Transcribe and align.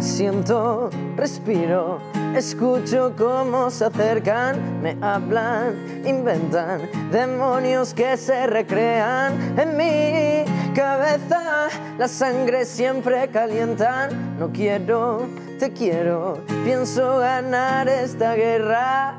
Siento, 0.00 0.90
respiro, 1.16 2.00
escucho 2.34 3.14
cómo 3.16 3.70
se 3.70 3.84
acercan, 3.84 4.82
me 4.82 4.96
hablan, 5.00 5.76
inventan 6.04 6.88
demonios 7.12 7.94
que 7.94 8.16
se 8.16 8.48
recrean 8.48 9.58
en 9.58 9.76
mi 9.76 10.53
cabeza. 10.74 11.68
La 11.98 12.08
sangre 12.08 12.64
siempre 12.64 13.28
calientan, 13.28 14.38
no 14.38 14.50
quiero, 14.52 15.26
te 15.58 15.72
quiero, 15.72 16.40
pienso 16.64 17.18
ganar 17.18 17.88
esta 17.88 18.34
guerra. 18.34 19.14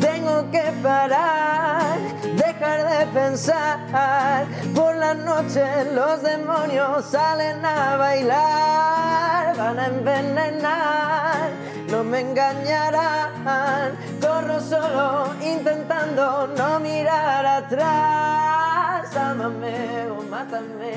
Tengo 0.00 0.50
que 0.50 0.72
parar, 0.82 1.98
dejar 2.36 2.88
de 2.90 3.06
pensar. 3.06 4.46
Por 4.74 4.96
la 4.96 5.14
noche 5.14 5.64
los 5.94 6.22
demonios 6.22 7.04
salen 7.06 7.64
a 7.64 7.96
bailar, 7.96 9.56
van 9.56 9.78
a 9.78 9.86
envenenar, 9.86 11.50
no 11.90 12.02
me 12.02 12.20
engañarán. 12.20 13.96
Corro 14.20 14.60
solo 14.60 15.34
intentando 15.40 16.48
no 16.56 16.80
mirar 16.80 17.46
atrás. 17.46 18.29
Ámame 19.40 20.12
o 20.12 20.22
mátame, 20.28 20.92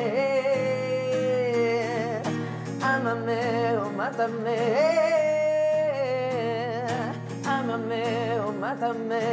ámame 2.82 3.40
o 3.80 3.90
mátame. 3.90 4.58
Ámame 7.48 8.04
o 8.46 8.52
mátame. 8.52 9.24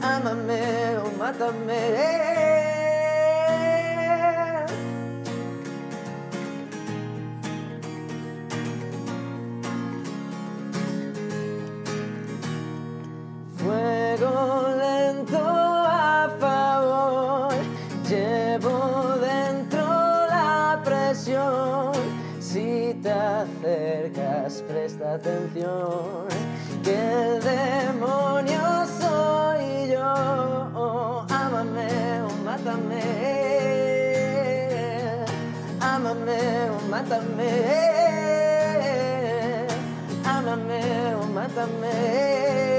Ámame 0.00 0.62
o 1.02 1.18
mátame. 1.18 2.77
Llevo 18.58 19.16
dentro 19.20 19.80
la 19.80 20.80
presión. 20.84 21.92
Si 22.40 22.94
te 23.02 23.10
acercas, 23.10 24.62
presta 24.66 25.14
atención, 25.14 26.26
que 26.82 26.94
el 26.94 27.40
demonio 27.42 28.86
soy 29.00 29.90
yo. 29.92 31.26
Ámame 31.28 32.22
o 32.22 32.30
mátame, 32.44 33.02
ámame 35.80 36.70
o 36.70 36.88
mátame, 36.88 37.50
ámame 40.26 40.80
o 41.14 41.14
mátame, 41.14 41.14
ámame 41.14 41.14
o 41.14 41.26
mátame. 41.26 42.77